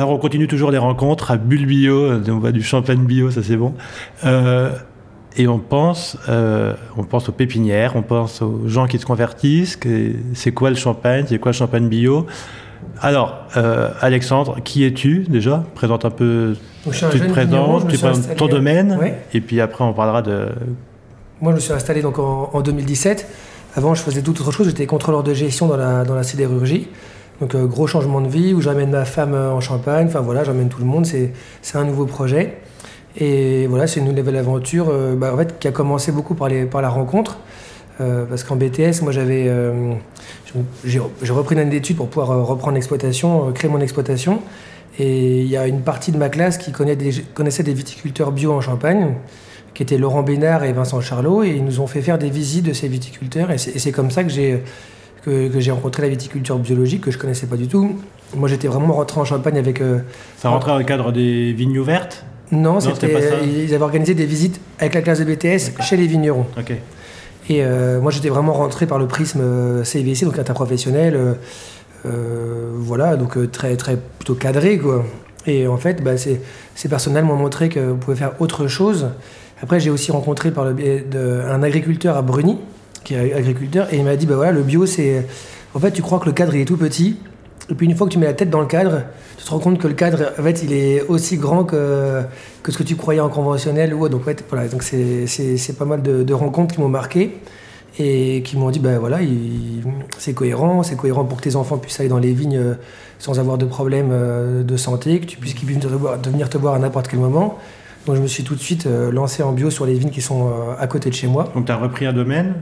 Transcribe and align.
Alors 0.00 0.12
on 0.12 0.16
continue 0.16 0.48
toujours 0.48 0.70
les 0.70 0.78
rencontres 0.78 1.30
à 1.30 1.36
Bulle 1.36 1.66
Bio, 1.66 2.10
on 2.26 2.38
voit 2.38 2.52
du 2.52 2.62
champagne 2.62 3.04
bio, 3.04 3.30
ça 3.30 3.42
c'est 3.42 3.58
bon. 3.58 3.74
Euh, 4.24 4.70
et 5.36 5.46
on 5.46 5.58
pense, 5.58 6.16
euh, 6.30 6.72
on 6.96 7.04
pense 7.04 7.28
aux 7.28 7.32
pépinières, 7.32 7.96
on 7.96 8.00
pense 8.00 8.40
aux 8.40 8.66
gens 8.66 8.86
qui 8.86 8.98
se 8.98 9.04
convertissent. 9.04 9.78
C'est 10.32 10.52
quoi 10.52 10.70
le 10.70 10.76
champagne 10.76 11.26
C'est 11.28 11.38
quoi 11.38 11.52
le 11.52 11.56
champagne 11.56 11.86
bio 11.90 12.24
Alors, 13.02 13.40
euh, 13.58 13.90
Alexandre, 14.00 14.62
qui 14.64 14.84
es-tu 14.84 15.26
déjà? 15.28 15.64
Présente 15.74 16.06
un 16.06 16.10
peu. 16.10 16.56
tu 16.84 17.20
te 17.20 17.28
présentes, 17.28 17.86
tu 17.88 17.98
présentes 17.98 18.36
ton 18.36 18.48
domaine, 18.48 18.98
et 19.34 19.42
puis 19.42 19.60
après 19.60 19.84
on 19.84 19.92
parlera 19.92 20.22
de. 20.22 20.48
Moi, 21.42 21.52
je 21.52 21.56
me 21.56 21.60
suis 21.60 21.74
installé 21.74 22.00
donc 22.00 22.18
en, 22.18 22.58
2017. 22.62 23.28
Avant, 23.76 23.94
je 23.94 24.00
faisais 24.00 24.22
tout 24.22 24.32
autre 24.32 24.50
chose. 24.50 24.66
J'étais 24.66 24.86
contrôleur 24.86 25.22
de 25.22 25.34
gestion 25.34 25.68
dans 25.68 25.76
la, 25.76 26.04
dans 26.04 26.14
la 26.14 26.22
sidérurgie. 26.22 26.88
Donc, 27.40 27.54
euh, 27.54 27.66
gros 27.66 27.86
changement 27.86 28.20
de 28.20 28.28
vie 28.28 28.52
où 28.54 28.60
j'amène 28.60 28.90
ma 28.90 29.04
femme 29.04 29.34
en 29.34 29.60
Champagne. 29.60 30.06
Enfin, 30.08 30.20
voilà, 30.20 30.44
j'emmène 30.44 30.68
tout 30.68 30.80
le 30.80 30.86
monde. 30.86 31.06
C'est 31.06 31.32
un 31.74 31.84
nouveau 31.84 32.06
projet. 32.06 32.58
Et 33.16 33.66
voilà, 33.66 33.86
c'est 33.86 34.00
une 34.00 34.12
nouvelle 34.12 34.36
aventure 34.36 34.88
euh, 34.90 35.16
bah, 35.16 35.36
qui 35.58 35.66
a 35.66 35.72
commencé 35.72 36.12
beaucoup 36.12 36.34
par, 36.34 36.48
la 36.48 36.88
rencontre. 36.88 37.38
Euh, 38.00 38.24
parce 38.24 38.44
qu'en 38.44 38.56
BTS, 38.56 39.02
moi 39.02 39.12
j'avais, 39.12 39.44
euh, 39.46 39.92
j'ai 40.84 41.00
repris 41.32 41.54
une 41.54 41.60
année 41.60 41.70
d'études 41.70 41.96
pour 41.96 42.08
pouvoir 42.08 42.46
reprendre 42.46 42.74
l'exploitation, 42.74 43.52
créer 43.52 43.70
mon 43.70 43.80
exploitation. 43.80 44.40
Et 44.98 45.40
il 45.40 45.48
y 45.48 45.56
a 45.56 45.66
une 45.66 45.82
partie 45.82 46.12
de 46.12 46.16
ma 46.16 46.28
classe 46.28 46.56
qui 46.56 46.72
connaissait 46.72 47.62
des 47.62 47.74
viticulteurs 47.74 48.32
bio 48.32 48.52
en 48.52 48.60
Champagne, 48.60 49.14
qui 49.74 49.82
étaient 49.82 49.98
Laurent 49.98 50.22
Bénard 50.22 50.64
et 50.64 50.72
Vincent 50.72 51.00
Charlot, 51.00 51.42
et 51.42 51.50
ils 51.50 51.64
nous 51.64 51.80
ont 51.80 51.86
fait 51.86 52.02
faire 52.02 52.18
des 52.18 52.30
visites 52.30 52.64
de 52.64 52.72
ces 52.72 52.88
viticulteurs. 52.88 53.50
Et 53.50 53.58
c'est 53.58 53.92
comme 53.92 54.10
ça 54.10 54.24
que 54.24 54.30
j'ai 54.30 54.62
que, 55.22 55.50
j'ai 55.58 55.70
rencontré 55.70 56.02
la 56.02 56.08
viticulture 56.08 56.58
biologique 56.58 57.02
que 57.02 57.10
je 57.10 57.18
connaissais 57.18 57.46
pas 57.46 57.56
du 57.56 57.68
tout. 57.68 57.96
Moi, 58.34 58.48
j'étais 58.48 58.68
vraiment 58.68 58.94
rentré 58.94 59.20
en 59.20 59.24
Champagne 59.24 59.58
avec. 59.58 59.82
ça 60.36 60.50
rentrait 60.50 60.70
dans 60.70 60.78
le 60.78 60.84
cadre 60.84 61.12
des 61.12 61.52
vignes 61.52 61.78
ouvertes 61.78 62.24
non, 62.52 62.80
c'était, 62.80 63.12
ils 63.44 63.74
avaient 63.74 63.84
organisé 63.84 64.14
des 64.14 64.26
visites 64.26 64.60
avec 64.78 64.94
la 64.94 65.02
classe 65.02 65.20
de 65.20 65.24
BTS 65.24 65.82
chez 65.82 65.96
les 65.96 66.06
vignerons. 66.06 66.46
Et 67.48 67.62
euh, 67.62 68.00
moi, 68.00 68.10
j'étais 68.10 68.28
vraiment 68.28 68.52
rentré 68.52 68.86
par 68.86 68.98
le 68.98 69.06
prisme 69.06 69.40
euh, 69.40 69.84
CVC, 69.84 70.24
donc 70.24 70.38
interprofessionnel. 70.38 71.14
Euh, 71.14 71.34
euh, 72.06 72.70
voilà, 72.74 73.16
donc 73.16 73.50
très, 73.50 73.76
très 73.76 73.96
plutôt 73.96 74.34
cadré, 74.34 74.78
quoi. 74.78 75.04
Et 75.46 75.66
en 75.66 75.76
fait, 75.76 76.02
bah, 76.02 76.16
ces, 76.16 76.40
ces 76.74 76.88
personnes 76.88 77.20
m'ont 77.22 77.36
montré 77.36 77.68
que 77.68 77.80
vous 77.80 77.96
pouvez 77.96 78.16
faire 78.16 78.32
autre 78.40 78.66
chose. 78.66 79.08
Après, 79.62 79.80
j'ai 79.80 79.90
aussi 79.90 80.10
rencontré 80.10 80.50
par 80.50 80.64
le 80.64 80.72
biais 80.72 81.04
d'un 81.08 81.62
agriculteur 81.62 82.16
à 82.16 82.22
Bruni, 82.22 82.58
qui 83.04 83.14
est 83.14 83.32
agriculteur, 83.32 83.92
et 83.92 83.98
il 83.98 84.04
m'a 84.04 84.16
dit, 84.16 84.26
bah 84.26 84.36
voilà, 84.36 84.52
le 84.52 84.62
bio, 84.62 84.86
c'est... 84.86 85.26
En 85.74 85.78
fait, 85.78 85.92
tu 85.92 86.02
crois 86.02 86.18
que 86.18 86.26
le 86.26 86.32
cadre, 86.32 86.54
il 86.54 86.62
est 86.62 86.64
tout 86.64 86.76
petit, 86.76 87.16
et 87.70 87.74
puis 87.74 87.86
une 87.86 87.94
fois 87.94 88.06
que 88.06 88.12
tu 88.12 88.18
mets 88.18 88.26
la 88.26 88.34
tête 88.34 88.50
dans 88.50 88.60
le 88.60 88.66
cadre, 88.66 89.02
tu 89.38 89.44
te 89.44 89.50
rends 89.50 89.60
compte 89.60 89.78
que 89.78 89.86
le 89.86 89.94
cadre, 89.94 90.32
en 90.38 90.42
fait, 90.42 90.62
il 90.64 90.72
est 90.72 91.02
aussi 91.02 91.36
grand 91.36 91.64
que, 91.64 92.22
ce 92.68 92.76
que 92.76 92.82
tu 92.82 92.96
croyais 92.96 93.20
en 93.20 93.28
conventionnel. 93.28 93.94
Ou, 93.94 94.08
donc, 94.08 94.22
c'est 94.80 95.78
pas 95.78 95.84
mal 95.84 96.02
de, 96.02 96.34
rencontres 96.34 96.74
qui 96.74 96.80
m'ont 96.80 96.88
marqué 96.88 97.38
et 97.98 98.42
qui 98.42 98.56
m'ont 98.56 98.70
dit, 98.70 98.80
ben 98.80 98.98
voilà, 98.98 99.18
c'est 100.18 100.34
cohérent, 100.34 100.82
c'est 100.82 100.96
cohérent 100.96 101.24
pour 101.24 101.38
que 101.38 101.42
tes 101.42 101.56
enfants 101.56 101.78
puissent 101.78 102.00
aller 102.00 102.08
dans 102.08 102.18
les 102.18 102.32
vignes 102.32 102.56
euh, 102.56 102.74
sans 103.18 103.38
avoir 103.40 103.58
de 103.58 103.66
problème 103.66 104.10
euh, 104.12 104.62
de 104.62 104.76
santé, 104.76 105.20
que 105.20 105.26
tu 105.26 105.36
puisses 105.36 105.54
qu'ils 105.54 105.66
puissent 105.66 105.84
venir 105.84 106.48
te 106.48 106.56
voir 106.56 106.74
à 106.74 106.78
n'importe 106.78 107.08
quel 107.08 107.18
moment. 107.18 107.58
Donc 108.10 108.16
je 108.16 108.22
me 108.22 108.26
suis 108.26 108.42
tout 108.42 108.56
de 108.56 108.60
suite 108.60 108.86
euh, 108.86 109.12
lancé 109.12 109.42
en 109.44 109.52
bio 109.52 109.70
sur 109.70 109.86
les 109.86 109.94
vignes 109.94 110.10
qui 110.10 110.20
sont 110.20 110.50
à 110.78 110.86
côté 110.88 111.10
de 111.10 111.14
chez 111.14 111.28
moi. 111.28 111.48
Donc 111.54 111.66
tu 111.66 111.72
as 111.72 111.76
repris 111.76 112.06
un 112.06 112.12
domaine? 112.12 112.54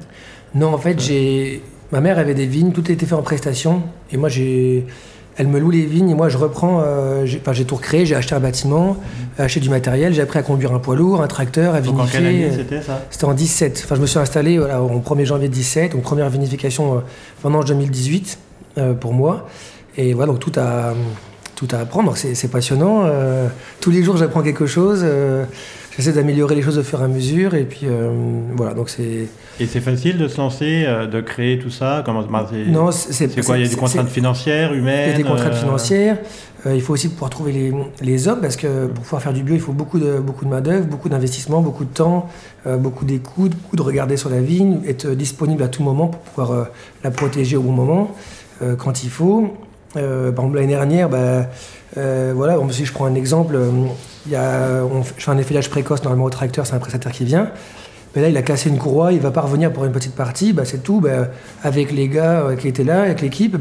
Non, 0.54 0.74
en 0.74 0.78
fait, 0.78 1.00
j'ai 1.00 1.62
Ma 1.90 2.00
mère 2.00 2.18
avait 2.18 2.34
des 2.34 2.46
vignes, 2.46 2.72
tout 2.72 2.90
était 2.90 3.06
fait 3.06 3.14
en 3.14 3.22
prestation. 3.22 3.82
Et 4.12 4.16
moi, 4.16 4.28
j'ai. 4.28 4.86
Elle 5.40 5.46
me 5.46 5.60
loue 5.60 5.70
les 5.70 5.86
vignes 5.86 6.10
et 6.10 6.14
moi 6.14 6.28
je 6.28 6.36
reprends. 6.36 6.82
Euh, 6.84 7.24
j'ai, 7.24 7.38
enfin, 7.40 7.52
j'ai 7.52 7.64
tout 7.64 7.76
recréé, 7.76 8.04
j'ai 8.04 8.16
acheté 8.16 8.34
un 8.34 8.40
bâtiment, 8.40 8.94
mmh. 9.38 9.42
acheté 9.42 9.60
du 9.60 9.70
matériel, 9.70 10.12
j'ai 10.12 10.20
appris 10.20 10.40
à 10.40 10.42
conduire 10.42 10.74
un 10.74 10.80
poids 10.80 10.96
lourd, 10.96 11.22
un 11.22 11.28
tracteur, 11.28 11.76
à 11.76 11.80
vinifier. 11.80 11.96
Donc 11.96 12.08
en 12.08 12.10
quelle 12.10 12.26
année 12.26 12.50
c'était 12.50 12.82
ça? 12.82 13.02
C'était 13.08 13.24
en 13.24 13.34
17. 13.34 13.82
Enfin, 13.84 13.94
je 13.94 14.00
me 14.00 14.06
suis 14.06 14.18
installé 14.18 14.58
voilà, 14.58 14.82
au 14.82 14.98
1er 14.98 15.24
janvier 15.26 15.48
17, 15.48 15.92
donc 15.92 16.02
première 16.02 16.28
vinification 16.28 16.96
euh, 16.96 17.00
pendant 17.40 17.62
2018 17.62 18.36
euh, 18.78 18.94
pour 18.94 19.14
moi. 19.14 19.46
Et 19.96 20.12
voilà, 20.12 20.32
donc 20.32 20.40
tout 20.40 20.52
à, 20.56 20.94
tout 21.58 21.68
à 21.74 21.80
apprendre. 21.80 22.06
Donc 22.06 22.18
c'est, 22.18 22.50
passionnant. 22.50 23.02
Euh, 23.04 23.48
tous 23.80 23.90
les 23.90 24.02
jours 24.04 24.16
j'apprends 24.16 24.42
quelque 24.42 24.66
chose. 24.66 25.00
Euh, 25.02 25.44
j'essaie 25.96 26.12
d'améliorer 26.12 26.54
les 26.54 26.62
choses 26.62 26.78
au 26.78 26.84
fur 26.84 27.00
et 27.00 27.04
à 27.04 27.08
mesure. 27.08 27.54
Et 27.54 27.64
puis 27.64 27.82
euh, 27.84 28.10
voilà, 28.54 28.74
donc 28.74 28.88
c'est. 28.88 29.26
Et 29.58 29.66
c'est 29.66 29.80
facile 29.80 30.18
de 30.18 30.28
se 30.28 30.36
lancer, 30.36 30.86
de 31.10 31.20
créer 31.20 31.58
tout 31.58 31.70
ça? 31.70 32.02
Comment 32.06 32.22
Non, 32.68 32.92
c'est 32.92 33.44
quoi? 33.44 33.58
Il 33.58 33.64
y 33.64 33.66
a 33.66 33.68
des 33.68 33.74
contraintes 33.74 34.08
financières, 34.08 34.72
humaines 34.72 35.08
Il 35.08 35.10
y 35.10 35.14
a 35.14 35.16
des 35.16 35.24
contraintes 35.24 35.56
financières. 35.56 36.18
il 36.64 36.80
faut 36.80 36.92
aussi 36.92 37.08
pouvoir 37.08 37.30
trouver 37.30 37.50
les, 37.50 37.72
les, 38.02 38.28
hommes 38.28 38.40
parce 38.40 38.54
que 38.54 38.86
pour 38.86 39.02
pouvoir 39.02 39.20
faire 39.20 39.32
du 39.32 39.42
bio, 39.42 39.56
il 39.56 39.60
faut 39.60 39.72
beaucoup 39.72 39.98
de, 39.98 40.20
beaucoup 40.20 40.44
de 40.44 40.50
main-d'œuvre, 40.50 40.86
beaucoup 40.86 41.08
d'investissement, 41.08 41.60
beaucoup 41.60 41.84
de 41.84 41.92
temps, 41.92 42.28
beaucoup 42.66 43.04
d'écoute, 43.04 43.50
beaucoup 43.60 43.74
de 43.74 43.82
regarder 43.82 44.16
sur 44.16 44.30
la 44.30 44.40
vigne, 44.40 44.78
être 44.86 45.08
disponible 45.08 45.64
à 45.64 45.68
tout 45.68 45.82
moment 45.82 46.06
pour 46.06 46.20
pouvoir 46.20 46.68
la 47.02 47.10
protéger 47.10 47.56
au 47.56 47.62
bon 47.62 47.72
moment, 47.72 48.14
quand 48.78 49.02
il 49.02 49.10
faut. 49.10 49.52
Par 49.94 50.02
exemple, 50.02 50.54
l'année 50.56 50.68
dernière, 50.68 51.08
bah, 51.08 51.46
voilà, 51.94 52.58
si 52.70 52.84
je 52.84 52.92
prends 52.92 53.06
un 53.06 53.14
exemple, 53.14 53.58
a, 54.34 54.82
on, 54.84 55.02
je 55.02 55.24
fais 55.24 55.30
un 55.30 55.38
effeuillage 55.38 55.70
précoce 55.70 56.02
normalement 56.02 56.26
au 56.26 56.30
tracteur, 56.30 56.66
c'est 56.66 56.74
un 56.74 56.78
prestataire 56.78 57.12
qui 57.12 57.24
vient. 57.24 57.50
Mais 58.14 58.22
là, 58.22 58.28
il 58.30 58.36
a 58.36 58.42
cassé 58.42 58.70
une 58.70 58.78
courroie, 58.78 59.12
il 59.12 59.20
va 59.20 59.30
pas 59.30 59.42
revenir 59.42 59.72
pour 59.72 59.84
une 59.84 59.92
petite 59.92 60.14
partie. 60.14 60.52
Bah, 60.52 60.64
c'est 60.64 60.82
tout. 60.82 61.00
Bah, 61.00 61.28
avec 61.62 61.92
les 61.92 62.08
gars 62.08 62.40
euh, 62.40 62.56
qui 62.56 62.68
étaient 62.68 62.84
là, 62.84 63.02
avec 63.02 63.20
l'équipe, 63.20 63.56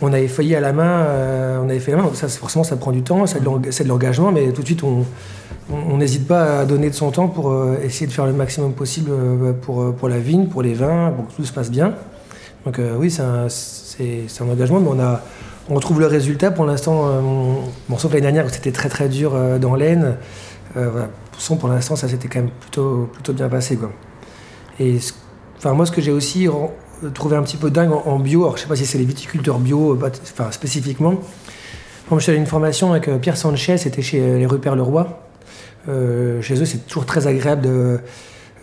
on, 0.00 0.12
avait 0.12 0.28
failli 0.28 0.54
à 0.54 0.60
la 0.60 0.72
main. 0.72 1.04
Euh, 1.06 1.60
on 1.62 1.68
avait 1.68 1.78
fait 1.78 1.92
la 1.92 1.98
main. 1.98 2.10
Ça, 2.14 2.28
forcément, 2.28 2.64
ça 2.64 2.76
prend 2.76 2.92
du 2.92 3.02
temps, 3.02 3.26
c'est 3.26 3.40
de 3.40 3.88
l'engagement, 3.88 4.32
mais 4.32 4.52
tout 4.52 4.62
de 4.62 4.66
suite, 4.66 4.82
on 4.82 5.96
n'hésite 5.96 6.26
pas 6.26 6.60
à 6.60 6.64
donner 6.64 6.90
de 6.90 6.94
son 6.94 7.10
temps 7.10 7.28
pour 7.28 7.50
euh, 7.50 7.78
essayer 7.84 8.06
de 8.06 8.12
faire 8.12 8.26
le 8.26 8.32
maximum 8.32 8.72
possible 8.72 9.10
pour, 9.62 9.94
pour 9.94 10.08
la 10.08 10.18
vigne, 10.18 10.46
pour 10.46 10.62
les 10.62 10.74
vins, 10.74 11.12
pour 11.14 11.28
que 11.28 11.32
tout 11.32 11.44
se 11.44 11.52
passe 11.52 11.70
bien. 11.70 11.94
Donc 12.68 12.80
oui, 12.98 13.10
c'est 13.10 13.22
un, 13.22 14.50
engagement, 14.50 14.80
mais 14.80 14.90
on 14.90 15.00
a 15.00 15.22
on 15.70 15.80
trouve 15.80 16.00
le 16.00 16.06
résultat 16.06 16.50
pour 16.50 16.64
l'instant. 16.64 17.08
Euh, 17.08 17.20
bon, 17.88 17.98
sauf 17.98 18.12
l'année 18.12 18.22
dernière 18.22 18.46
où 18.46 18.48
c'était 18.48 18.72
très 18.72 18.88
très 18.88 19.08
dur 19.08 19.32
euh, 19.34 19.58
dans 19.58 19.74
l'aine. 19.74 20.16
Euh, 20.76 21.06
pour 21.60 21.68
l'instant, 21.68 21.94
ça 21.94 22.08
s'était 22.08 22.28
quand 22.28 22.40
même 22.40 22.50
plutôt, 22.50 23.08
plutôt 23.12 23.32
bien 23.32 23.48
passé. 23.48 23.76
Quoi. 23.76 23.92
Et 24.80 24.98
moi, 25.64 25.86
ce 25.86 25.92
que 25.92 26.00
j'ai 26.00 26.10
aussi 26.10 26.48
trouvé 27.14 27.36
un 27.36 27.42
petit 27.42 27.56
peu 27.56 27.70
dingue 27.70 27.92
en, 27.92 28.18
bio, 28.18 28.42
alors 28.42 28.56
je 28.56 28.62
sais 28.62 28.68
pas 28.68 28.74
si 28.74 28.84
c'est 28.84 28.98
les 28.98 29.04
viticulteurs 29.04 29.60
bio 29.60 29.96
enfin, 29.96 30.50
spécifiquement. 30.50 31.14
Moi, 32.10 32.18
je 32.18 32.20
suis 32.20 32.30
allé 32.30 32.38
à 32.38 32.40
une 32.40 32.48
formation 32.48 32.90
avec 32.90 33.08
Pierre 33.20 33.36
Sanchez, 33.36 33.78
c'était 33.78 34.02
chez 34.02 34.38
les 34.38 34.46
Rupert 34.46 34.74
Leroy. 34.74 35.06
chez 35.86 36.60
eux, 36.60 36.64
c'est 36.64 36.86
toujours 36.88 37.06
très 37.06 37.28
agréable 37.28 37.62
de, 37.62 38.00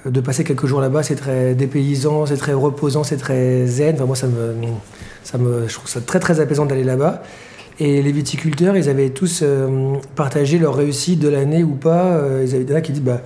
de 0.06 0.22
passer 0.22 0.44
quelques 0.44 0.66
jours 0.66 0.82
là-bas. 0.82 1.04
C'est 1.04 1.16
très 1.16 1.56
dépaysant, 1.56 2.26
c'est 2.26 2.38
très 2.38 2.54
reposant, 2.54 3.04
c'est 3.04 3.18
très 3.18 3.66
zen. 3.66 3.96
Enfin, 3.96 4.06
moi, 4.06 4.16
ça 4.16 4.28
me, 4.28 4.56
ça 5.24 5.38
me, 5.38 5.68
je 5.68 5.74
trouve 5.74 5.90
ça 5.90 6.02
très 6.02 6.20
très 6.20 6.40
apaisant 6.40 6.66
d'aller 6.66 6.84
là-bas. 6.84 7.24
Et 7.80 8.02
les 8.02 8.12
viticulteurs, 8.12 8.78
ils 8.78 8.88
avaient 8.88 9.10
tous 9.10 9.42
euh, 9.44 9.96
partagé 10.16 10.60
leur 10.60 10.76
réussite 10.76 11.20
de 11.20 11.28
l'année 11.28 11.64
ou 11.64 11.74
pas. 11.74 12.06
Euh, 12.06 12.46
ils 12.46 12.56
avaient 12.56 12.64
des 12.64 12.82
qui 12.82 12.94
disent 12.94 13.02
bah, 13.02 13.22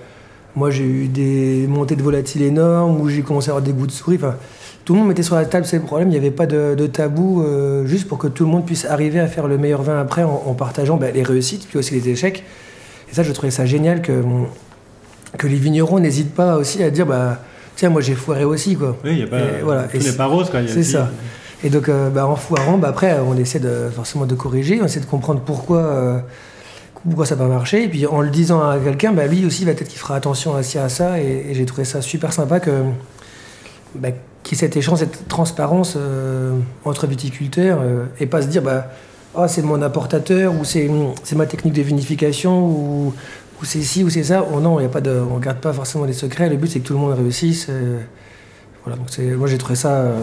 Moi, 0.56 0.72
j'ai 0.72 0.86
eu 0.86 1.08
des 1.08 1.68
montées 1.68 1.96
de 1.96 2.02
volatiles 2.02 2.42
énormes, 2.42 3.00
ou 3.00 3.10
j'ai 3.10 3.22
commencé 3.22 3.50
à 3.50 3.52
avoir 3.52 3.64
des 3.64 3.74
goûts 3.74 3.86
de 3.86 3.92
souris. 3.92 4.16
Enfin, 4.16 4.36
tout 4.86 4.94
le 4.94 5.00
monde 5.00 5.10
mettait 5.10 5.22
sur 5.22 5.36
la 5.36 5.46
table 5.46 5.68
ces 5.68 5.80
problèmes. 5.80 6.08
Il 6.08 6.12
n'y 6.12 6.18
avait 6.18 6.32
pas 6.32 6.48
de, 6.48 6.88
tabou, 6.88 7.44
euh, 7.44 7.86
juste 7.86 8.08
pour 8.08 8.18
que 8.18 8.28
tout 8.28 8.46
le 8.46 8.50
monde 8.50 8.66
puisse 8.66 8.86
arriver 8.86 9.20
à 9.20 9.28
faire 9.28 9.48
le 9.48 9.60
meilleur 9.60 9.84
vin 9.84 10.00
après 10.00 10.24
en, 10.24 10.54
partageant 10.56 10.98
bah, 10.98 11.12
les 11.12 11.22
réussites, 11.22 11.68
puis 11.68 11.78
aussi 11.78 11.94
les 11.94 12.10
échecs. 12.10 12.44
Et 13.12 13.14
ça, 13.14 13.22
je 13.22 13.32
trouvais 13.32 13.52
ça 13.52 13.68
génial 13.68 14.02
que, 14.02 14.24
que 15.38 15.48
les 15.48 15.58
vignerons 15.58 16.00
n'hésitent 16.00 16.34
pas 16.34 16.58
aussi 16.58 16.84
à 16.84 16.90
dire 16.90 17.06
bah, 17.06 17.40
Tiens, 17.76 17.90
moi 17.90 18.02
j'ai 18.02 18.16
foiré 18.16 18.44
aussi. 18.44 18.76
Quoi. 18.76 18.98
Oui, 19.06 19.12
il 19.12 19.16
n'y 19.18 19.24
a 19.24 19.28
pas. 19.28 19.40
voilà. 19.64 19.84
Tout 19.84 19.98
n'est 19.98 20.12
pas 20.12 20.26
rose. 20.26 20.52
C'est 20.68 20.84
ça. 20.84 21.10
Et 21.64 21.70
donc, 21.70 21.90
euh, 21.90 22.10
bah, 22.10 22.28
en 22.28 22.36
foirant, 22.36 22.78
bah, 22.78 22.90
après, 22.90 23.18
on 23.26 23.38
essaie 23.38 23.60
de, 23.60 23.90
forcément 23.94 24.26
de 24.26 24.36
corriger, 24.36 24.80
on 24.82 24.86
essaie 24.86 25.00
de 25.00 25.06
comprendre 25.06 25.42
pourquoi, 25.42 25.80
euh, 25.80 26.20
pourquoi 27.06 27.26
ça 27.26 27.36
va 27.36 27.46
marcher. 27.48 27.84
Et 27.84 27.88
puis, 27.88 28.06
en 28.06 28.22
le 28.22 28.30
disant 28.30 28.62
à 28.68 28.78
quelqu'un, 28.78 29.12
bah, 29.12 29.28
lui 29.28 29.46
aussi, 29.46 29.66
va 29.66 29.74
peut-être 29.74 29.90
qu'il 29.90 30.00
fera 30.00 30.16
attention 30.16 30.56
à, 30.56 30.60
à 30.60 30.90
ça. 30.90 31.20
Et, 31.20 31.54
j'ai 31.54 31.66
trouvé 31.66 31.84
ça 31.86 32.02
super 32.02 32.32
sympa 32.32 32.60
que, 32.60 32.72
bah, 33.96 34.10
qu'il 34.44 34.58
y 34.58 34.60
ait 34.60 34.60
cet 34.60 34.78
échange, 34.78 35.00
cette 35.00 35.28
transparence 35.28 35.96
euh, 35.98 36.58
entre 36.86 37.08
viticulteurs 37.08 37.80
et 38.20 38.26
pas 38.26 38.42
se 38.42 38.48
dire, 38.48 38.62
bah, 38.62 38.88
oh, 39.36 39.46
c'est 39.48 39.62
mon 39.62 39.82
apportateur 39.82 40.54
ou 40.54 40.64
c'est, 40.64 40.90
c'est 41.24 41.36
ma 41.36 41.46
technique 41.46 41.74
de 41.74 41.82
vinification 41.82 42.66
ou, 42.68 43.14
ou 43.62 43.66
c'est 43.66 43.82
ci 43.82 44.04
ou 44.04 44.10
c'est 44.10 44.24
ça. 44.24 44.46
Oh, 44.54 44.60
non, 44.60 44.80
y 44.80 44.86
a 44.86 44.90
pas 44.90 45.02
de, 45.02 45.12
on 45.12 45.38
ne 45.38 45.44
garde 45.44 45.60
pas 45.60 45.74
forcément 45.74 46.06
des 46.06 46.14
secrets. 46.14 46.50
Le 46.50 46.58
but, 46.58 46.68
c'est 46.68 46.80
que 46.80 46.88
tout 46.88 46.94
le 46.94 47.00
monde 47.00 47.14
réussisse. 47.14 47.70
voilà, 48.84 48.98
donc 48.98 49.08
moi, 49.38 49.48
j'ai 49.48 49.58
trouvé 49.58 49.76
ça 49.76 50.14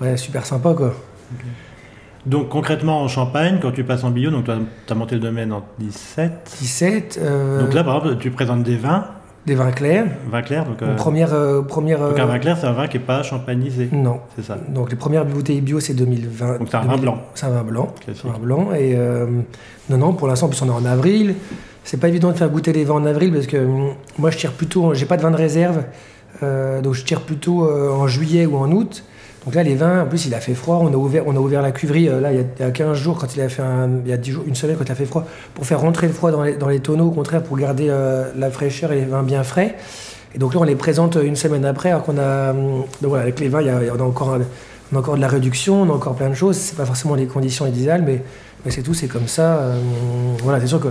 Ouais, 0.00 0.16
super 0.16 0.46
sympa 0.46 0.72
quoi. 0.74 0.94
Donc 2.26 2.48
concrètement 2.48 3.02
en 3.02 3.08
Champagne, 3.08 3.58
quand 3.60 3.72
tu 3.72 3.84
passes 3.84 4.04
en 4.04 4.10
bio, 4.10 4.30
donc 4.30 4.44
tu 4.44 4.50
as, 4.92 4.94
monté 4.94 5.14
le 5.14 5.20
domaine 5.20 5.52
en 5.52 5.62
17 5.78 6.56
17. 6.58 7.20
Euh, 7.22 7.62
donc 7.62 7.74
là 7.74 7.84
par 7.84 7.96
exemple, 7.96 8.16
tu 8.18 8.30
présentes 8.30 8.62
des 8.62 8.76
vins 8.76 9.06
des 9.46 9.54
vins 9.54 9.72
clairs. 9.72 10.06
Vin 10.30 10.42
clair, 10.42 10.66
donc. 10.66 10.96
Première, 10.96 11.32
euh, 11.32 11.62
première, 11.62 11.98
donc 11.98 12.18
un 12.18 12.24
euh, 12.24 12.26
vin 12.26 12.38
clair, 12.38 12.58
c'est 12.60 12.66
un 12.66 12.72
vin 12.72 12.88
qui 12.88 12.98
n'est 12.98 13.04
pas 13.04 13.22
champagnisé. 13.22 13.88
Non. 13.90 14.20
C'est 14.36 14.44
ça. 14.44 14.58
Donc 14.68 14.90
les 14.90 14.96
premières 14.96 15.24
bouteilles 15.24 15.62
bio, 15.62 15.80
c'est 15.80 15.94
2020. 15.94 16.58
Donc 16.58 16.68
c'est 16.70 16.76
un 16.76 16.80
vin 16.80 16.88
2000 16.88 17.00
blanc. 17.00 17.22
C'est 17.34 17.46
un 17.46 17.50
vin 17.50 17.62
blanc. 17.62 17.94
Un 18.06 18.28
vin 18.28 18.38
blanc. 18.38 18.72
Et 18.74 18.94
euh, 18.94 19.26
non, 19.88 19.96
non, 19.96 20.12
pour 20.12 20.28
l'instant, 20.28 20.46
en 20.46 20.48
plus 20.50 20.60
on 20.60 20.66
est 20.66 20.70
en 20.70 20.84
avril. 20.84 21.36
C'est 21.90 21.96
pas 21.96 22.06
évident 22.06 22.30
de 22.30 22.36
faire 22.36 22.48
goûter 22.48 22.72
les 22.72 22.84
vins 22.84 22.94
en 22.94 23.04
avril 23.04 23.32
parce 23.32 23.48
que 23.48 23.56
hum, 23.56 23.94
moi 24.16 24.30
je 24.30 24.38
tire 24.38 24.52
plutôt, 24.52 24.94
j'ai 24.94 25.06
pas 25.06 25.16
de 25.16 25.22
vin 25.22 25.32
de 25.32 25.36
réserve, 25.36 25.82
euh, 26.40 26.80
donc 26.80 26.94
je 26.94 27.04
tire 27.04 27.22
plutôt 27.22 27.64
euh, 27.64 27.90
en 27.90 28.06
juillet 28.06 28.46
ou 28.46 28.58
en 28.58 28.70
août. 28.70 29.02
Donc 29.44 29.56
là, 29.56 29.64
les 29.64 29.74
vins, 29.74 30.02
en 30.02 30.06
plus, 30.06 30.26
il 30.26 30.34
a 30.34 30.38
fait 30.38 30.54
froid. 30.54 30.78
On 30.80 30.92
a 30.92 30.96
ouvert, 30.96 31.24
on 31.26 31.34
a 31.34 31.40
ouvert 31.40 31.62
la 31.62 31.72
cuverie 31.72 32.08
euh, 32.08 32.20
là, 32.20 32.30
il 32.30 32.36
y, 32.36 32.38
a, 32.38 32.44
il 32.60 32.62
y 32.62 32.64
a 32.64 32.70
15 32.70 32.96
jours, 32.96 33.18
quand 33.18 33.34
il 33.34 33.42
a 33.42 33.48
fait 33.48 33.64
il 34.04 34.08
y 34.08 34.12
a 34.12 34.16
10 34.16 34.30
jours, 34.30 34.44
une 34.46 34.54
semaine, 34.54 34.76
quand 34.76 34.84
il 34.84 34.92
a 34.92 34.94
fait 34.94 35.04
froid, 35.04 35.26
pour 35.52 35.66
faire 35.66 35.80
rentrer 35.80 36.06
le 36.06 36.12
froid 36.12 36.30
dans 36.30 36.68
les, 36.68 36.78
tonneaux, 36.78 37.08
au 37.08 37.10
contraire, 37.10 37.42
pour 37.42 37.56
garder 37.56 37.92
la 38.36 38.50
fraîcheur 38.52 38.92
et 38.92 39.00
les 39.00 39.04
vins 39.06 39.24
bien 39.24 39.42
frais. 39.42 39.74
Et 40.32 40.38
donc 40.38 40.54
là, 40.54 40.60
on 40.60 40.64
les 40.64 40.76
présente 40.76 41.18
une 41.20 41.34
semaine 41.34 41.64
après, 41.64 41.90
alors 41.90 42.04
qu'on 42.04 42.18
a. 42.18 42.50
hum, 42.50 42.84
Donc 43.02 43.08
voilà, 43.08 43.24
avec 43.24 43.40
les 43.40 43.48
vins, 43.48 43.64
on, 43.64 43.98
a 43.98 44.04
encore, 44.04 44.38
on 44.92 44.96
a 44.96 44.98
encore 45.00 45.16
de 45.16 45.20
la 45.20 45.28
réduction, 45.28 45.82
on 45.82 45.90
a 45.90 45.92
encore 45.92 46.14
plein 46.14 46.28
de 46.28 46.34
choses. 46.34 46.54
C'est 46.54 46.76
pas 46.76 46.86
forcément 46.86 47.16
les 47.16 47.26
conditions 47.26 47.66
idéales, 47.66 48.04
mais, 48.06 48.22
mais 48.64 48.70
c'est 48.70 48.82
tout, 48.82 48.94
c'est 48.94 49.08
comme 49.08 49.26
ça. 49.26 49.72
Voilà, 50.44 50.60
c'est 50.60 50.68
sûr 50.68 50.78
que 50.78 50.90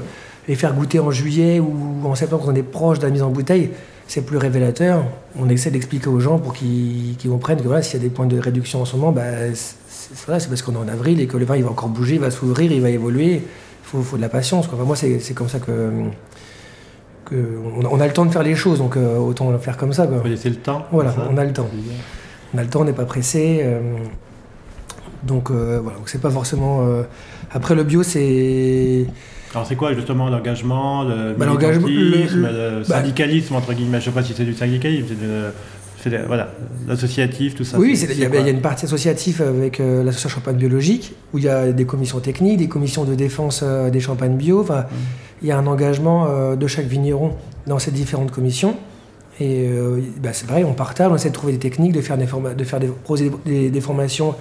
les 0.50 0.56
faire 0.56 0.74
goûter 0.74 1.00
en 1.00 1.12
juillet 1.12 1.60
ou 1.62 1.72
en 2.04 2.16
septembre, 2.16 2.44
quand 2.46 2.52
on 2.52 2.56
est 2.56 2.64
proche 2.64 3.00
de 3.00 3.06
la 3.06 3.12
mise 3.12 3.22
en 3.22 3.30
bouteille, 3.30 3.70
c'est 4.08 4.22
plus 4.26 4.38
révélateur. 4.38 5.06
On 5.40 5.48
essaie 5.48 5.70
d'expliquer 5.72 6.08
aux 6.10 6.20
gens 6.20 6.40
pour 6.40 6.54
qu'ils 6.54 7.16
qu'ils 7.18 7.30
comprennent 7.30 7.60
que 7.62 7.68
voilà, 7.68 7.82
s'il 7.84 8.02
y 8.02 8.04
a 8.04 8.08
des 8.08 8.10
points 8.10 8.26
de 8.26 8.38
réduction 8.40 8.82
en 8.82 8.86
ce 8.86 8.96
moment, 8.98 9.12
bah, 9.14 9.22
c'est 9.54 10.26
parce 10.26 10.62
qu'on 10.64 10.74
est 10.74 10.78
en 10.78 10.88
avril 10.88 11.22
et 11.22 11.28
que 11.28 11.38
le 11.38 11.46
vin 11.46 11.56
il 11.56 11.64
va 11.64 11.70
encore 11.70 11.90
bouger, 11.90 12.16
il 12.16 12.20
va 12.20 12.32
s'ouvrir, 12.32 12.72
il 12.72 12.82
va 12.82 12.90
évoluer. 12.90 13.34
Il 13.36 13.42
faut, 13.84 14.02
faut 14.02 14.18
de 14.18 14.22
la 14.22 14.30
patience. 14.30 14.68
Quoi. 14.68 14.76
Enfin, 14.78 14.86
moi, 14.88 14.96
c'est 14.96 15.20
c'est 15.20 15.34
comme 15.36 15.50
ça 15.50 15.60
que, 15.60 15.92
que 17.26 17.36
on, 17.78 17.86
a- 17.86 17.90
on 17.92 18.00
a 18.00 18.08
le 18.08 18.14
temps 18.14 18.26
de 18.26 18.32
faire 18.32 18.44
les 18.44 18.56
choses, 18.56 18.80
donc 18.80 18.98
euh, 18.98 19.18
autant 19.18 19.52
le 19.52 19.58
faire 19.60 19.78
comme 19.78 19.94
ça. 19.94 20.08
Quoi. 20.08 20.22
Laisser 20.28 20.50
le 20.50 20.56
temps. 20.58 20.86
Voilà, 20.92 21.14
on 21.32 21.38
a 21.38 21.44
le 21.46 21.54
temps. 21.54 21.68
On 22.54 22.58
a 22.58 22.64
le 22.64 22.70
temps, 22.70 22.82
on 22.82 22.86
n'est 22.86 22.94
pas 22.94 23.06
pressé. 23.06 23.60
euh, 23.64 23.80
donc 25.24 25.52
euh, 25.52 25.80
voilà, 25.84 25.98
donc 25.98 26.10
c'est 26.10 26.22
pas 26.22 26.32
forcément. 26.32 26.88
Après 27.52 27.76
le 27.76 27.84
bio, 27.84 28.02
c'est 28.04 29.06
Alors 29.54 29.66
c'est 29.66 29.76
quoi 29.76 29.94
justement 29.94 30.30
l'engagement, 30.30 31.04
le 31.04 31.34
Bah, 31.34 31.46
l'engagement, 31.48 31.88
militantisme, 31.88 32.42
le- 32.44 32.48
le, 32.52 32.84
bah- 32.88 32.96
syndicalisme 32.98 33.56
entre 33.56 33.74
guillemets? 33.74 34.00
Je 34.00 34.06
sais 34.06 34.12
pas 34.12 34.24
si 34.24 34.34
c'est 34.36 34.44
du 34.46 34.54
syndicalisme, 34.54 35.08
c'est 35.10 35.20
de- 35.28 35.46
c'est 36.02 36.10
de- 36.12 36.26
voilà, 36.28 36.50
l'associatif, 36.88 37.56
tout 37.56 37.64
ça. 37.64 37.78
Oui, 37.80 37.96
c'est- 37.98 38.06
c'est- 38.08 38.14
il 38.14 38.20
y, 38.20 38.26
a, 38.26 38.30
quoi? 38.30 38.40
il 38.40 38.46
y 38.46 38.48
a 38.50 38.52
une 38.52 38.62
partie 38.62 38.86
associative 38.86 39.42
avec 39.42 39.80
euh, 39.80 40.04
l'association 40.04 40.30
Champagne 40.30 40.56
Biologique, 40.56 41.14
où 41.34 41.40
il 41.40 41.46
y 41.46 41.50
a 41.50 41.72
des 41.72 41.86
commissions 41.86 42.20
techniques, 42.20 42.58
des 42.60 42.68
commissions 42.68 43.04
de 43.06 43.16
défense 43.16 43.62
euh, 43.64 43.90
des 43.90 44.00
champagnes 44.00 44.36
bio. 44.38 44.62
Enfin, 44.62 44.86
il 45.42 45.48
y 45.48 45.52
a 45.52 45.58
un 45.58 45.68
engagement 45.68 46.28
euh, 46.30 46.56
de 46.56 46.68
chaque 46.68 46.86
vigneron 46.86 47.34
dans 47.68 47.80
ces 47.80 47.92
différentes 47.92 48.32
commissions. 48.32 48.76
Et 49.42 49.70
bah, 50.22 50.30
c'est 50.34 50.48
pareil, 50.48 50.66
on 50.66 50.74
partage, 50.74 51.10
on 51.12 51.16
essaie 51.16 51.30
de 51.30 51.34
trouver 51.34 51.54
des 51.54 51.60
techniques, 51.60 51.94
de 51.94 52.02
faire 52.02 52.18
des, 52.18 52.26
forma- 52.28 52.54
de 52.54 52.64
faire 52.66 52.80
des, 52.82 52.88
proposer 52.88 53.32
des, 53.46 53.70
des 53.70 53.82
formations 53.82 54.36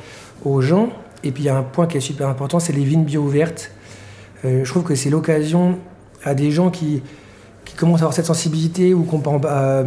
aux 0.45 0.61
gens. 0.61 0.91
Et 1.23 1.31
puis 1.31 1.45
il 1.45 1.47
y 1.47 1.49
a 1.51 1.57
un 1.57 1.63
point 1.63 1.87
qui 1.87 1.97
est 1.99 2.01
super 2.01 2.29
important, 2.29 2.59
c'est 2.59 2.73
les 2.73 2.83
vignes 2.85 3.05
bio 3.05 3.23
ouvertes. 3.23 3.71
Euh, 4.45 4.65
je 4.65 4.71
trouve 4.71 4.85
que 4.85 4.95
c'est 4.95 5.11
l'occasion 5.11 5.79
à 6.25 6.35
des 6.35 6.51
gens 6.51 6.71
qui, 6.71 7.03
commencent 7.77 8.01
à 8.01 8.05
avoir 8.05 8.15
cette 8.15 8.27
sensibilité 8.27 8.93
ou 8.93 9.05
qui 9.05 9.15
ont, 9.15 9.41
euh, 9.45 9.85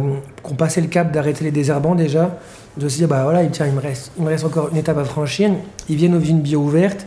passé 0.56 0.80
le 0.80 0.86
cap 0.86 1.12
d'arrêter 1.12 1.44
les 1.44 1.50
désherbants 1.50 1.94
déjà, 1.94 2.38
de 2.78 2.88
se 2.88 2.96
dire 2.96 3.08
bah 3.08 3.22
voilà, 3.24 3.42
il 3.42 3.50
me 3.50 3.80
reste, 3.80 4.44
encore 4.44 4.70
une 4.70 4.78
étape 4.78 4.96
à 4.98 5.04
franchir. 5.04 5.50
Ils 5.88 5.96
viennent 5.96 6.14
aux 6.14 6.20
vignes 6.20 6.40
bio 6.40 6.60
ouvertes 6.60 7.06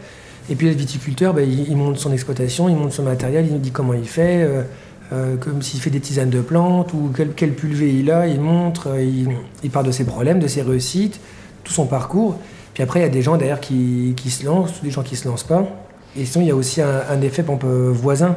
et 0.49 0.55
puis 0.55 0.67
le 0.67 0.73
viticulteur, 0.73 1.33
bah, 1.33 1.41
il, 1.41 1.75
monte 1.75 1.97
son 1.97 2.13
exploitation, 2.13 2.69
il 2.69 2.75
monte 2.75 2.91
son 2.91 3.03
matériel, 3.03 3.47
il 3.47 3.53
nous 3.53 3.59
dit 3.59 3.71
comment 3.71 3.93
il 3.95 4.07
fait, 4.07 4.47
euh, 5.11 5.37
comme 5.37 5.63
s'il 5.63 5.79
fait 5.81 5.89
des 5.89 5.99
tisanes 5.99 6.29
de 6.29 6.41
plantes 6.41 6.93
ou 6.93 7.11
quel, 7.15 7.33
quel 7.33 7.53
pulvé 7.53 7.93
il 7.93 8.11
a, 8.11 8.27
il 8.27 8.39
montre, 8.39 8.89
il, 8.99 9.69
parle 9.71 9.87
de 9.87 9.91
ses 9.91 10.03
problèmes, 10.03 10.39
de 10.39 10.47
ses 10.47 10.61
réussites, 10.61 11.19
tout 11.63 11.73
son 11.73 11.87
parcours. 11.87 12.37
Puis 12.75 12.83
après, 12.83 12.99
il 12.99 13.03
y 13.03 13.05
a 13.05 13.09
des 13.09 13.21
gens 13.21 13.37
derrière 13.37 13.59
qui, 13.59 14.13
se 14.29 14.45
lancent, 14.45 14.83
des 14.83 14.91
gens 14.91 15.01
qui 15.01 15.15
se 15.15 15.27
lancent 15.27 15.45
pas. 15.45 15.65
Et 16.17 16.25
sinon, 16.25 16.45
il 16.45 16.47
y 16.47 16.51
a 16.51 16.55
aussi 16.55 16.81
un, 16.81 17.01
un 17.09 17.21
effet 17.21 17.43
pompe 17.43 17.65
voisin. 17.65 18.35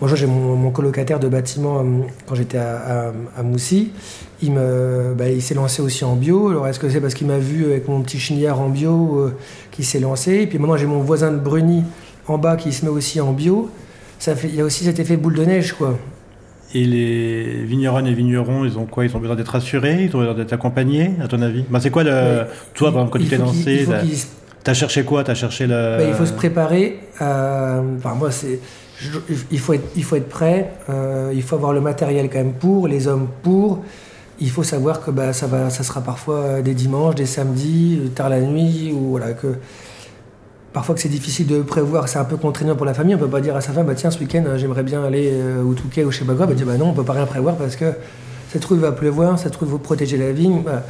Moi, 0.00 0.10
j'ai 0.14 0.26
mon, 0.26 0.56
mon 0.56 0.70
colocataire 0.70 1.20
de 1.20 1.28
bâtiment 1.28 1.80
euh, 1.80 1.82
quand 2.26 2.34
j'étais 2.34 2.56
à, 2.58 3.08
à- 3.08 3.12
à 3.38 3.42
Moussy. 3.42 3.90
Il, 4.42 4.52
me, 4.52 5.12
bah, 5.16 5.28
il 5.28 5.42
s'est 5.42 5.54
lancé 5.54 5.82
aussi 5.82 6.04
en 6.04 6.14
bio. 6.16 6.48
Alors, 6.48 6.66
est-ce 6.68 6.78
que 6.80 6.88
c'est 6.88 7.00
parce 7.00 7.12
qu'il 7.14 7.26
m'a 7.26 7.38
vu 7.38 7.64
avec 7.66 7.86
mon 7.88 8.00
petit 8.00 8.18
chignard 8.18 8.60
en 8.60 8.70
bio 8.70 9.18
euh, 9.18 9.36
qui 9.70 9.84
s'est 9.84 10.00
lancé? 10.00 10.36
Et 10.36 10.46
puis 10.46 10.58
maintenant, 10.58 10.76
j'ai 10.78 10.86
mon 10.86 11.00
voisin 11.00 11.30
de 11.32 11.36
Bruni 11.38 11.82
en 12.28 12.38
bas 12.38 12.56
qui 12.56 12.72
se 12.72 12.84
met 12.86 12.90
aussi 12.90 13.20
en 13.20 13.32
bio. 13.32 13.68
Ça 14.18 14.34
fait, 14.36 14.48
il 14.48 14.54
y 14.54 14.60
a 14.60 14.64
aussi 14.64 14.84
cet 14.84 14.98
effet 15.00 15.16
boule 15.18 15.34
de 15.34 15.44
neige, 15.44 15.72
quoi. 15.74 15.98
Et 16.72 16.84
les 16.84 17.64
vigneronnes 17.64 18.06
et 18.06 18.14
vignerons, 18.14 18.64
ils 18.64 18.78
ont 18.78 18.86
quoi? 18.86 19.04
Ils 19.04 19.14
ont 19.16 19.18
besoin 19.18 19.34
d'être 19.34 19.56
assurés 19.56 20.04
Ils 20.04 20.14
ont 20.16 20.20
besoin 20.20 20.34
d'être 20.34 20.52
accompagnés, 20.52 21.10
à 21.22 21.26
ton 21.26 21.42
avis? 21.42 21.64
Bah, 21.68 21.80
C'est 21.82 21.90
quoi 21.90 22.04
le. 22.04 22.44
Toi, 22.74 22.92
par 22.92 23.02
exemple, 23.02 23.10
quand 23.10 23.18
tu 23.18 23.24
t'es 23.24 23.36
qu'il- 23.36 23.44
lancé, 23.44 23.72
il 23.80 23.84
faut 23.84 23.92
qu'il 24.06 24.16
t'as 24.64 24.74
cherché 24.74 25.04
quoi? 25.04 25.24
T'as 25.24 25.34
cherché 25.34 25.66
le. 25.66 25.96
Bah, 25.98 26.04
il 26.04 26.14
faut 26.14 26.26
se 26.26 26.32
préparer. 26.32 27.00
Enfin, 27.16 28.14
moi, 28.16 28.30
c'est. 28.30 28.58
Il 29.50 29.58
faut 29.58 29.72
être, 29.72 29.88
il 29.96 30.04
faut 30.04 30.16
être 30.16 30.28
prêt. 30.28 30.72
euh, 30.90 31.32
il 31.34 31.42
faut 31.42 31.56
avoir 31.56 31.72
le 31.72 31.80
matériel 31.80 32.28
quand 32.28 32.38
même 32.38 32.52
pour, 32.52 32.86
les 32.86 33.08
hommes 33.08 33.28
pour. 33.42 33.82
Il 34.40 34.50
faut 34.50 34.62
savoir 34.62 35.00
que 35.02 35.10
bah, 35.10 35.32
ça 35.32 35.46
va, 35.46 35.70
ça 35.70 35.82
sera 35.82 36.02
parfois 36.02 36.60
des 36.60 36.74
dimanches, 36.74 37.14
des 37.14 37.26
samedis, 37.26 38.10
tard 38.14 38.28
la 38.28 38.40
nuit, 38.40 38.92
ou 38.92 39.10
voilà 39.10 39.32
que. 39.32 39.56
Parfois 40.72 40.94
que 40.94 41.00
c'est 41.00 41.08
difficile 41.08 41.48
de 41.48 41.62
prévoir, 41.62 42.08
c'est 42.08 42.20
un 42.20 42.24
peu 42.24 42.36
contraignant 42.36 42.76
pour 42.76 42.86
la 42.86 42.94
famille. 42.94 43.14
On 43.14 43.18
peut 43.18 43.26
pas 43.26 43.40
dire 43.40 43.56
à 43.56 43.60
sa 43.60 43.72
femme, 43.72 43.86
bah 43.86 43.94
tiens, 43.96 44.12
ce 44.12 44.20
week-end, 44.20 44.44
euh, 44.46 44.56
j'aimerais 44.56 44.84
bien 44.84 45.02
aller 45.02 45.30
euh, 45.32 45.64
au 45.64 45.74
Touquet 45.74 46.04
ou 46.04 46.10
pas 46.10 46.34
quoi. 46.34 46.46
Bah, 46.46 46.54
dire, 46.54 46.66
bah 46.66 46.76
non, 46.76 46.90
on 46.90 46.92
peut 46.92 47.02
pas 47.02 47.14
rien 47.14 47.26
prévoir 47.26 47.56
parce 47.56 47.74
que 47.74 47.86
trouve 48.60 48.78
il 48.78 48.82
va 48.82 48.92
pleuvoir, 48.92 49.36
trouve 49.50 49.68
il 49.68 49.72
faut 49.72 49.78
protéger 49.78 50.16
la 50.16 50.30
vigne. 50.30 50.60
Voilà 50.62 50.84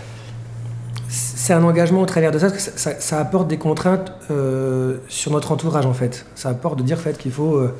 c'est 1.51 1.57
un 1.57 1.65
engagement 1.65 2.03
au 2.03 2.07
travers 2.07 2.31
de 2.31 2.39
ça, 2.39 2.49
parce 2.49 2.69
que 2.69 2.79
ça, 2.79 3.19
apporte 3.19 3.49
des 3.49 3.57
contraintes 3.57 4.13
euh, 4.31 4.99
sur 5.09 5.33
notre 5.33 5.51
entourage 5.51 5.85
en 5.85 5.93
fait. 5.93 6.25
Ça 6.37 6.49
apporte 6.49 6.79
de 6.79 6.85
dire 6.85 6.97
en 6.97 7.01
fait, 7.01 7.19
qu'il 7.19 7.33
faut, 7.33 7.57
euh, 7.57 7.75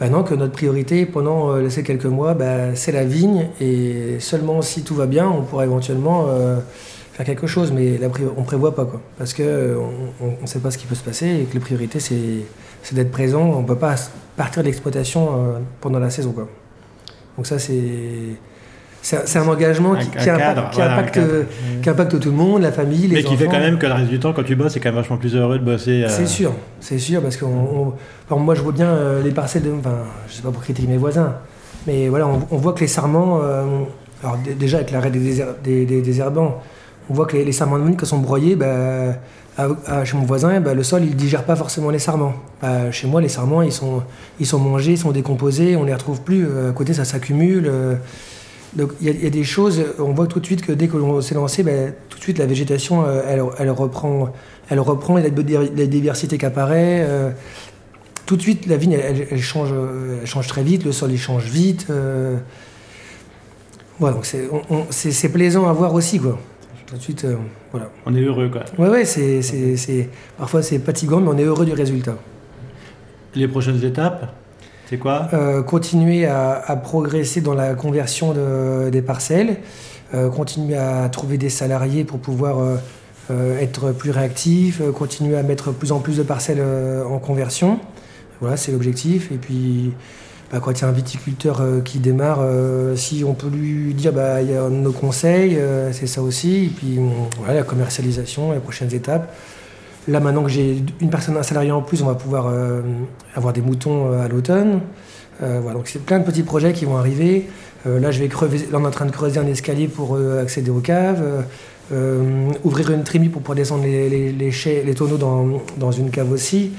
bah 0.00 0.08
non, 0.08 0.22
que 0.22 0.34
notre 0.34 0.54
priorité 0.54 1.04
pendant 1.04 1.50
euh, 1.50 1.68
ces 1.68 1.82
quelques 1.82 2.06
mois, 2.06 2.32
bah, 2.32 2.74
c'est 2.74 2.92
la 2.92 3.04
vigne, 3.04 3.48
et 3.60 4.16
seulement 4.20 4.62
si 4.62 4.84
tout 4.84 4.94
va 4.94 5.04
bien, 5.04 5.28
on 5.28 5.42
pourra 5.42 5.64
éventuellement 5.64 6.28
euh, 6.30 6.60
faire 7.12 7.26
quelque 7.26 7.46
chose, 7.46 7.72
mais 7.72 7.98
la 7.98 8.08
on 8.38 8.42
prévoit 8.42 8.74
pas 8.74 8.86
quoi, 8.86 9.02
parce 9.18 9.34
que 9.34 9.42
euh, 9.42 9.76
on 10.22 10.40
ne 10.40 10.46
sait 10.46 10.60
pas 10.60 10.70
ce 10.70 10.78
qui 10.78 10.86
peut 10.86 10.94
se 10.94 11.04
passer, 11.04 11.26
et 11.26 11.44
que 11.44 11.52
la 11.52 11.60
priorité 11.60 12.00
c'est 12.00 12.94
d'être 12.94 13.10
présent. 13.10 13.42
On 13.42 13.64
peut 13.64 13.76
pas 13.76 13.96
partir 14.34 14.62
de 14.62 14.68
l'exploitation 14.68 15.28
euh, 15.28 15.58
pendant 15.82 15.98
la 15.98 16.08
saison 16.08 16.32
quoi. 16.32 16.48
Donc 17.36 17.46
ça 17.46 17.58
c'est 17.58 18.38
c'est 19.06 19.38
un- 19.38 19.46
engagement 19.48 19.94
qui, 19.94 20.06
Un- 20.16 20.20
un 20.20 20.24
qui 20.24 20.30
impacte- 20.30 20.70
qui 20.70 20.76
voilà, 20.76 20.92
impacte, 20.94 21.20
qui 21.82 21.90
impacte 21.90 22.18
tout 22.20 22.30
le 22.30 22.36
monde, 22.36 22.62
la 22.62 22.72
famille, 22.72 23.06
les 23.06 23.16
Mais 23.16 23.22
qui 23.22 23.36
fait 23.36 23.44
enfants. 23.46 23.56
quand 23.56 23.60
même 23.62 23.78
que 23.78 23.86
le 23.86 23.92
reste 23.92 24.08
du 24.08 24.18
temps, 24.18 24.32
quand 24.32 24.42
tu 24.42 24.56
bosses, 24.56 24.72
c'est 24.72 24.80
quand 24.80 24.88
même 24.88 24.96
vachement 25.00 25.18
plus 25.18 25.36
heureux 25.36 25.58
de 25.58 25.64
bosser. 25.64 26.04
euh, 26.04 26.08
C'est 26.08 26.26
sûr, 26.26 26.52
c'est 26.80 26.98
sûr, 26.98 27.20
parce 27.22 27.36
que 27.36 27.44
moi 27.44 28.54
je 28.54 28.62
vois 28.62 28.72
bien 28.72 28.88
euh, 28.88 29.22
les 29.22 29.30
parcelles, 29.30 29.62
de, 29.62 29.72
enfin, 29.78 29.92
je 30.28 30.34
sais 30.34 30.42
pas 30.42 30.50
pour 30.50 30.62
critiquer 30.62 30.88
mes 30.88 30.96
voisins, 30.96 31.34
mais 31.86 32.08
voilà, 32.08 32.26
on, 32.26 32.40
on 32.50 32.56
voit 32.56 32.72
que 32.72 32.80
les 32.80 32.86
sarments, 32.88 33.40
euh, 33.42 33.62
alors 34.22 34.38
déjà 34.58 34.78
avec 34.78 34.90
l'arrêt 34.90 35.10
des, 35.10 35.18
désher- 35.20 35.54
des, 35.62 35.84
des- 35.84 36.00
des 36.02 36.20
herbants, 36.20 36.62
on 37.10 37.14
voit 37.14 37.26
que 37.26 37.36
les, 37.36 37.44
les 37.44 37.52
sarments 37.52 37.78
de 37.78 37.84
vigne, 37.84 37.96
quand 37.96 38.06
sont 38.06 38.18
broyés, 38.18 38.56
bah, 38.56 38.66
à- 39.58 39.68
à- 39.86 40.04
chez 40.06 40.16
mon 40.16 40.24
voisin, 40.24 40.60
bah, 40.60 40.72
le 40.72 40.82
sol 40.82 41.02
il 41.04 41.14
digère 41.14 41.44
pas 41.44 41.54
forcément 41.56 41.90
les 41.90 41.98
sarments. 41.98 42.32
Bah, 42.62 42.90
chez 42.90 43.06
moi, 43.06 43.20
les 43.20 43.28
sarments 43.28 43.60
ils 43.60 43.70
sont, 43.70 44.02
ils 44.40 44.46
sont 44.46 44.58
mangés, 44.58 44.92
ils 44.92 44.98
sont 44.98 45.12
décomposés, 45.12 45.76
on 45.76 45.84
les 45.84 45.92
retrouve 45.92 46.22
plus, 46.22 46.46
euh, 46.48 46.70
à 46.70 46.72
côté 46.72 46.94
ça 46.94 47.04
s'accumule. 47.04 47.70
Donc 48.76 48.90
il 49.00 49.06
y, 49.06 49.10
a- 49.10 49.12
il 49.12 49.22
y 49.24 49.26
a 49.26 49.30
des 49.30 49.44
choses, 49.44 49.82
on 49.98 50.12
voit 50.12 50.26
tout 50.26 50.40
de 50.40 50.46
suite 50.46 50.62
que 50.64 50.72
dès 50.72 50.88
que 50.88 50.96
l'on 50.96 51.20
s'est 51.20 51.34
lancé, 51.34 51.62
ben, 51.62 51.92
tout 52.08 52.18
de 52.18 52.22
suite 52.22 52.38
la 52.38 52.46
végétation, 52.46 53.04
euh, 53.06 53.22
elle, 53.28 53.42
elle 53.58 53.70
reprend, 53.70 54.32
elle 54.68 54.80
reprend, 54.80 55.18
il 55.18 55.24
y 55.24 55.26
a 55.26 55.30
de- 55.30 55.70
la 55.76 55.86
diversité 55.86 56.38
qui 56.38 56.46
apparaît. 56.46 57.04
euh, 57.08 57.30
tout 58.26 58.36
de 58.36 58.42
suite, 58.42 58.66
la 58.66 58.76
vigne, 58.78 58.92
elle, 59.30 59.40
change, 59.42 59.68
euh, 59.72 60.18
elle 60.22 60.26
change 60.26 60.46
très 60.46 60.62
vite, 60.62 60.84
le 60.84 60.92
sol 60.92 61.12
il 61.12 61.18
change 61.18 61.44
vite. 61.44 61.86
euh, 61.90 62.36
voilà, 64.00 64.16
donc 64.16 64.24
c'est, 64.26 65.28
plaisant 65.28 65.68
à 65.68 65.72
voir 65.72 65.94
aussi, 65.94 66.18
quoi. 66.18 66.38
Tout 66.86 66.96
de 66.96 67.00
suite, 67.00 67.24
euh, 67.24 67.36
voilà. 67.70 67.90
On 68.06 68.14
est 68.14 68.20
heureux, 68.22 68.48
quoi. 68.50 68.64
Ouais, 68.78 68.88
ouais, 68.90 69.04
c'est- 69.04 70.08
parfois 70.38 70.62
c'est 70.62 70.78
fatigant, 70.78 71.20
mais 71.20 71.28
on 71.28 71.38
est 71.38 71.44
heureux 71.44 71.64
du 71.64 71.72
résultat. 71.72 72.16
Les 73.34 73.46
prochaines 73.48 73.82
étapes, 73.84 74.32
c'est 74.88 74.98
quoi? 74.98 75.28
Euh, 75.32 75.62
continuer 75.62 76.26
à, 76.26 76.78
progresser 76.82 77.40
dans 77.40 77.54
la 77.54 77.74
conversion 77.74 78.32
de- 78.32 78.90
des 78.90 79.02
parcelles, 79.02 79.56
euh, 80.14 80.28
continuer 80.30 80.76
à 80.76 81.08
trouver 81.08 81.38
des 81.38 81.50
salariés 81.50 82.04
pour 82.04 82.18
pouvoir 82.18 82.58
euh, 83.30 83.58
être 83.58 83.92
plus 83.92 84.10
réactif, 84.10 84.82
continuer 84.92 85.36
à 85.36 85.42
mettre 85.42 85.72
plus 85.72 85.92
en 85.92 86.00
plus 86.00 86.18
de 86.18 86.22
parcelles 86.22 86.62
en 87.08 87.18
conversion. 87.18 87.80
Voilà, 88.40 88.56
c'est 88.58 88.72
l'objectif. 88.72 89.32
Et 89.32 89.36
puis, 89.36 89.92
bah, 90.52 90.58
quand 90.62 90.72
il 90.72 90.82
y 90.82 90.84
a 90.84 90.88
un 90.88 90.92
viticulteur 90.92 91.62
qui 91.84 91.98
démarre, 92.00 92.40
si 92.96 93.24
on 93.26 93.32
peut 93.32 93.48
lui 93.48 93.94
dire, 93.94 94.12
bah, 94.12 94.42
il 94.42 94.50
y 94.50 94.54
a 94.54 94.68
nos 94.68 94.92
conseils, 94.92 95.58
c'est 95.92 96.06
ça 96.06 96.20
aussi. 96.20 96.66
Et 96.66 96.68
puis, 96.68 96.98
voilà, 97.38 97.54
la 97.54 97.62
commercialisation, 97.62 98.52
les 98.52 98.58
prochaines 98.60 98.92
étapes. 98.94 99.34
Là, 100.06 100.20
maintenant 100.20 100.42
que 100.42 100.50
j'ai 100.50 100.82
une 101.00 101.10
personne, 101.10 101.36
un 101.36 101.42
salarié 101.42 101.70
en 101.70 101.80
plus, 101.80 102.02
on 102.02 102.06
va 102.06 102.14
pouvoir 102.14 102.46
euh, 102.48 102.82
avoir 103.34 103.52
des 103.52 103.62
moutons 103.62 104.12
euh, 104.12 104.24
à 104.24 104.28
l'automne. 104.28 104.80
Euh, 105.42 105.60
voilà, 105.62 105.78
donc 105.78 105.88
c'est 105.88 106.04
plein 106.04 106.18
de 106.18 106.24
petits 106.24 106.42
projets 106.42 106.72
qui 106.72 106.84
vont 106.84 106.96
arriver. 106.96 107.46
là, 107.86 108.10
je 108.10 108.20
vais 108.20 108.28
là, 108.28 108.78
on 108.78 108.84
est 108.84 108.86
en 108.86 108.90
train 108.90 109.06
de 109.06 109.10
creuser 109.10 109.40
un 109.40 109.46
escalier 109.46 109.88
pour 109.88 110.18
accéder 110.40 110.70
aux 110.70 110.80
caves. 110.80 111.22
ouvrir 112.64 112.90
une 112.90 113.02
trémie 113.02 113.28
pour 113.28 113.42
pouvoir 113.42 113.56
descendre 113.56 113.84
les, 113.84 114.08
les, 114.08 114.32
les, 114.32 114.94
tonneaux 114.94 115.16
dans, 115.16 115.60
dans, 115.78 115.90
une 115.90 116.10
cave 116.10 116.30
aussi. 116.30 116.72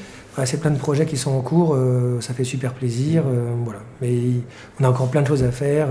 c'est 0.45 0.59
plein 0.61 0.71
de 0.71 0.79
projets 0.79 1.05
qui 1.05 1.17
sont 1.17 1.31
en 1.31 1.41
cours, 1.41 1.77
ça 2.21 2.33
fait 2.33 2.43
super 2.43 2.73
plaisir. 2.73 3.23
voilà. 3.65 3.81
Mais 4.01 4.13
on 4.79 4.85
a 4.85 4.89
encore 4.89 5.09
plein 5.09 5.21
de 5.21 5.27
choses 5.27 5.43
à 5.43 5.51
faire 5.51 5.89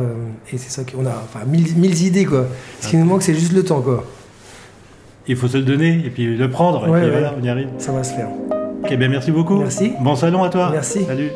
et 0.52 0.56
c'est 0.56 0.70
ça 0.70 0.82
qu'on 0.84 1.06
a 1.06 1.22
enfin, 1.22 1.44
mille, 1.46 1.76
mille, 1.76 2.02
idées. 2.02 2.24
Quoi. 2.24 2.46
Ce 2.80 2.88
qui 2.88 2.96
nous 2.96 3.04
manque, 3.04 3.22
c'est 3.22 3.34
juste 3.34 3.52
le 3.52 3.62
temps. 3.62 3.82
Quoi. 3.82 4.04
Il 5.26 5.37
faut 5.37 5.49
se 5.49 5.57
le 5.57 5.64
donner 5.64 6.02
et 6.04 6.11
puis 6.11 6.37
le 6.37 6.50
prendre. 6.50 6.87
et 6.87 7.00
puis 7.00 7.11
voilà, 7.11 7.35
on 7.40 7.45
y 7.45 7.49
arrive. 7.49 7.69
Ça 7.78 7.93
va 7.93 8.04
se 8.04 8.14
faire. 8.14 8.28
Ok, 8.83 8.95
bien 8.95 9.09
merci 9.09 9.31
beaucoup. 9.31 9.59
Merci. 9.59 9.93
Bon 10.00 10.14
salon 10.14 10.43
à 10.43 10.50
toi. 10.50 10.71
Merci. 10.73 11.04
Salut. 11.04 11.31